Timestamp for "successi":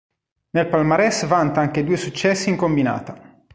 1.95-2.49